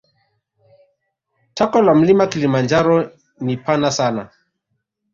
[1.55, 2.99] Tako la mlima kilimanjaro
[3.45, 4.29] ni pana sana